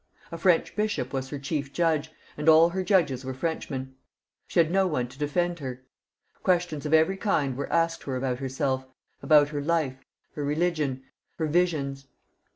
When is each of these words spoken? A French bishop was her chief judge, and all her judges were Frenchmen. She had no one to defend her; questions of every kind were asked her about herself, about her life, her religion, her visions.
A 0.31 0.37
French 0.39 0.75
bishop 0.75 1.13
was 1.13 1.29
her 1.29 1.37
chief 1.37 1.71
judge, 1.71 2.11
and 2.35 2.49
all 2.49 2.69
her 2.69 2.83
judges 2.83 3.23
were 3.23 3.35
Frenchmen. 3.35 3.93
She 4.47 4.59
had 4.59 4.71
no 4.71 4.87
one 4.87 5.07
to 5.09 5.19
defend 5.19 5.59
her; 5.59 5.83
questions 6.41 6.87
of 6.87 6.93
every 6.95 7.17
kind 7.17 7.55
were 7.55 7.71
asked 7.71 8.05
her 8.05 8.15
about 8.15 8.39
herself, 8.39 8.87
about 9.21 9.49
her 9.49 9.61
life, 9.61 10.03
her 10.33 10.43
religion, 10.43 11.03
her 11.37 11.45
visions. 11.45 12.07